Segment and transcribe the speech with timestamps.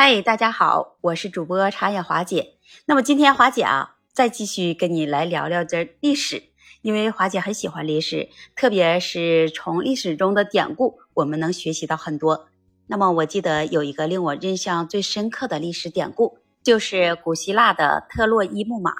[0.00, 2.54] 嗨，大家好，我是主播茶野华姐。
[2.86, 6.44] 那么今天华姐啊，再继续跟你来聊聊这历史，
[6.82, 12.46] 因为华姐很喜欢历史，特别是从历史中的典故，我们能学习到很多。
[12.86, 18.92] 那么我记得有一个令我印象最深刻的历史典故，就是古希腊的特洛伊木马。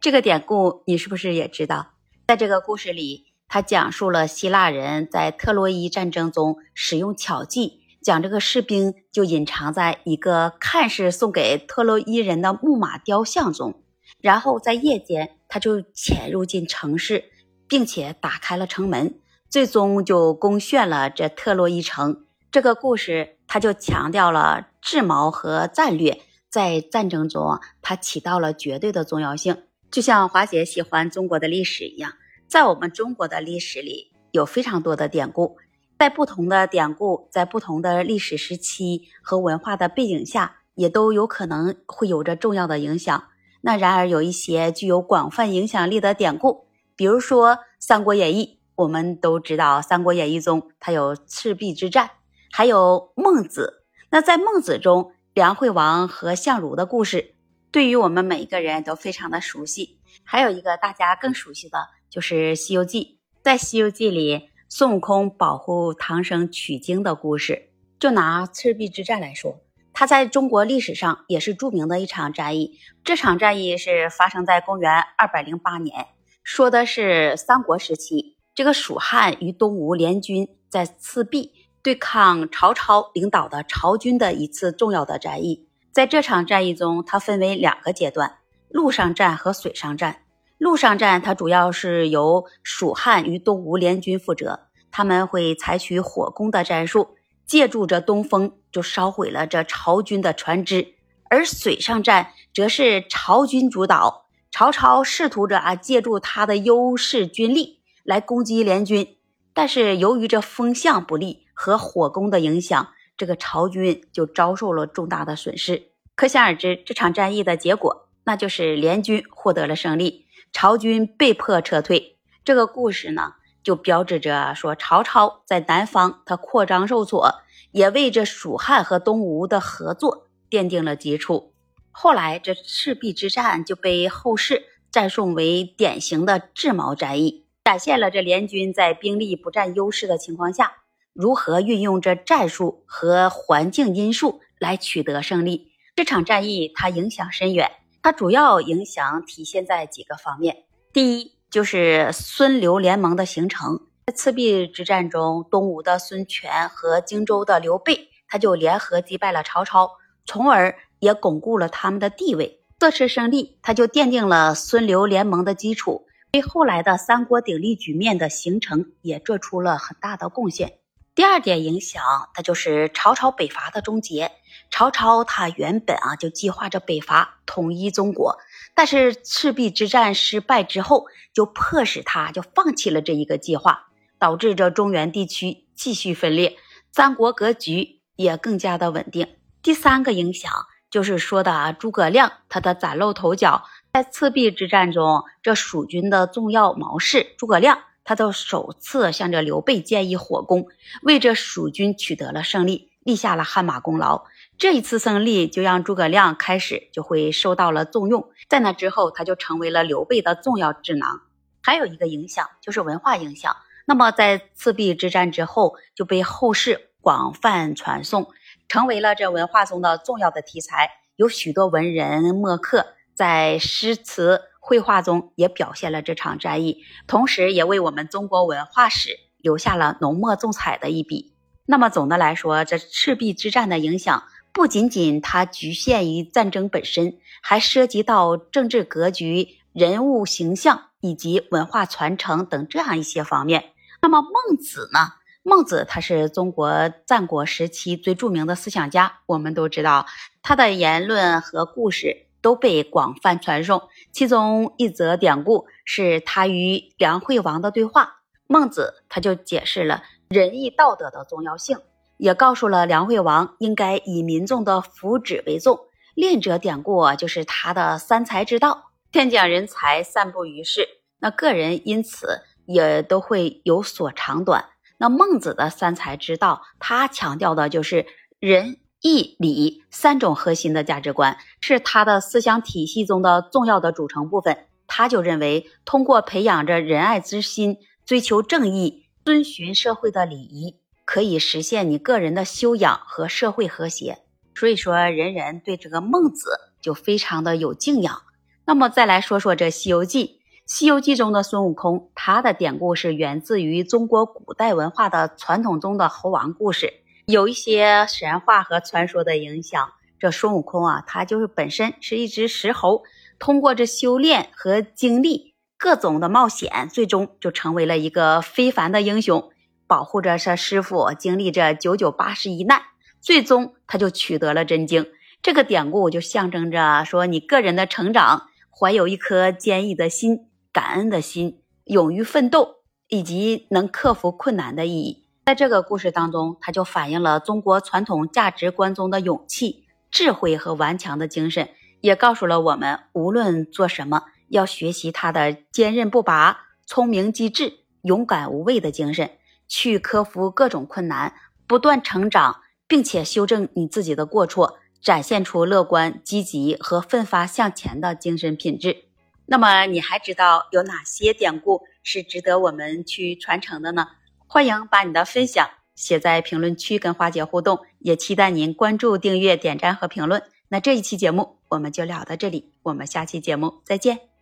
[0.00, 1.94] 这个典故你是不是也知道？
[2.28, 7.80] 在这个故事里，它讲述了希腊人在特洛伊战争中使用巧计。
[8.06, 13.82] 讲这个士兵就隐藏在一个看似送给特洛伊人的木马雕像中，
[14.20, 17.24] 然后在夜间他就潜入进城市，
[17.66, 19.18] 并且打开了城门，
[19.50, 22.24] 最终就攻陷了这特洛伊城。
[22.52, 29.64] 这个故事他就强调了智谋和战略在战争中它起到了绝对的重要性。
[29.90, 32.12] 就像华姐喜欢中国的历史一样，
[32.46, 35.58] 在我们中国的历史里有非常多的典故。
[35.98, 43.28] 在不同的典故，在不同的历史时期和文化的背景下，也都有可能会有着重要的影响。
[43.62, 48.44] 那然而有一些具有广泛影响力的典故，比如说《三国演义》，
[48.74, 52.10] 我们都知道《三国演义》中它有赤壁之战，
[52.52, 53.82] 还有孟子。
[54.10, 57.34] 那在孟子中，梁惠王和相如的故事，
[57.70, 59.98] 对于我们每一个人都非常的熟悉。
[60.24, 61.78] 还有一个大家更熟悉的
[62.10, 64.50] 就是《西游记》，在《西游记》里。
[64.68, 69.60] 孙悟空保护唐僧取经的故事，就拿赤壁之战来说，
[69.92, 72.78] 它在中国历史上也是著名的一场战役。
[73.04, 76.08] 这场战役是发生在公元二百零八年，
[76.42, 85.68] 说的是三国时期，这个蜀汉与东吴联军在赤壁对抗曹操领导的曹军的一次重要的战役。
[85.92, 90.22] 在这场战役中，它分为两个阶段：陆上战和水上战。
[90.66, 97.10] 陆上战，它主要是由蜀汉与东吴联军负责，他们会采取火攻的战术，
[97.46, 100.94] 借助着东风就烧毁了这曹军的船只；
[101.30, 109.18] 而水上战则是曹军主导，曹操试图着啊借助他的优势军力来攻击联军，
[109.54, 115.92] 但是由于这风向不利和火攻的影响，这个曹军就遭受了重大的损失。
[116.16, 120.25] 可想而知，这场战役的结果，那就是联军获得了胜利。
[120.58, 131.52] 曹军被迫撤退，这个故事呢，就标志着说曹操在南方他扩张受挫，也为这蜀汉和东吴的合作奠定了基础。
[131.90, 140.76] 后来这赤壁之战就被后世赞颂为典型的智谋战役，展现了这联军在兵力不占优势的情况下，
[141.12, 145.72] 如何运用这战术和环境因素来取得胜利。
[145.94, 147.70] 这场战役它影响深远。
[148.06, 150.58] 它主要影响体现在几个方面。
[150.92, 153.80] 第一，就是孙刘联盟的形成。
[154.06, 159.90] 在赤壁之战中，东吴的孙权和荆州的刘备，他就联合击败了曹操，
[160.24, 162.60] 从而也巩固了他们的地位。
[162.78, 170.74] 这次胜利，他就奠定了孙刘联盟的基础，为后来的三国鼎立局面的形成也做出了很大的贡献。
[171.16, 172.02] 第二点影响，
[172.36, 174.32] 那就是曹操北伐的终结。
[174.70, 178.36] 曹操他原本啊就计划着北伐统一中国，
[178.74, 183.86] 但是赤壁之战失败之后，就迫使他就放弃了这一个计划，
[184.18, 186.58] 导致这中原地区继续分裂，
[186.92, 189.36] 三国格局也更加的稳定。
[189.62, 190.52] 第三个影响
[190.90, 197.78] 就是说的诸葛亮他的崭露头角，在赤壁之战中，这蜀军的重要谋士诸葛亮。
[198.06, 200.68] 他都首次向着刘备建议火攻，
[201.02, 204.24] 为这蜀军取得了胜利，立下了汗马功劳。
[204.56, 211.22] 这一次胜利就让诸葛亮开始就会受到了重用，在那之后，他就成为了刘备的重要智囊。
[211.60, 213.56] 还有一个影响就是文化影响。
[213.86, 218.28] 那么在赤壁之战之后，就被后世广泛传颂，
[218.68, 220.90] 成为了这文化中的重要的题材。
[221.16, 222.86] 有许多文人墨客
[223.16, 224.42] 在诗词。
[224.66, 231.36] 绘画中也表现了这场战役，同时也为我们中国文化史留下了浓墨重彩的一笔。
[231.66, 243.66] 那么总的来说，这赤壁之战的影响不仅仅它局限于战争本身，还涉及到政治格局、人物形象以及文化传承等这样一些方面。
[244.02, 244.98] 那么孟子呢？
[245.44, 250.06] 孟子他是中国战国时期最著名的思想家，我们都知道
[250.42, 252.25] 他的言论和故事。
[252.46, 258.20] 都被广泛传颂，其中一则典故是他与梁惠王的对话。
[258.46, 261.76] 孟子他就解释了仁义道德的重要性，
[262.18, 265.88] 也告诉了梁惠王应该以民众的福祉为重。
[266.14, 270.86] 另一则典故就是他的三才之道，天降人才，散布于世，
[271.18, 274.66] 那个人因此也都会有所长短。
[274.98, 278.06] 那孟子的三才之道，他强调的就是
[278.38, 278.76] 仁。
[279.14, 284.66] 义、礼三种核心的价值观，是他的思想体系中的重要的组成部分。
[284.86, 294.18] 他就认为，通过培养着仁爱之心，追求正义，遵循社会的礼仪，可以实现你个人的修养和社会和谐。
[294.54, 296.50] 所以说，人人对这个孟子
[296.80, 298.22] 就非常的有敬仰。
[298.64, 300.24] 那么，再来说说这《西游记》。
[300.66, 306.92] 《西游记》中的孙悟空，他的典故是源自于中国古代文化的传统中的猴王故事。
[307.26, 313.02] 有一些神话和传说的影响，这孙悟空啊，他就是本身是一只石猴，
[313.40, 319.50] 通过这修炼和经历各种的冒险，最终就成为了一个非凡的英雄，
[319.88, 322.80] 保护着这师傅，经历着九九八十一难，
[323.20, 325.10] 最终他就取得了真经。
[325.42, 332.76] 这个典故就象征着说，你个人的成长，怀有一颗坚毅的心、感恩的心、勇于奋斗，
[333.08, 335.25] 以及能克服困难的意义。
[335.46, 341.68] 在这个故事当中，它就反映了中国传统价值观中的勇气、智慧和顽强的精神，
[342.00, 349.38] 也告诉了我们，无论做什么，要学习他的坚韧不拔、聪明机智、勇敢无畏的精神，
[349.68, 351.32] 去克服各种困难，
[351.68, 359.04] 不断成长，并且修正你自己的过错，展现出乐观、积极和奋发向前的精神品质。
[359.44, 364.08] 那么，你还知道有哪些典故是值得我们去传承的呢？
[364.46, 370.42] 欢迎把你的分享写在评论区跟花姐互动，也期待您关注、订阅、点赞和评论。
[370.68, 374.35] 那这一期节目我们就聊到这里，我们下期节目再见。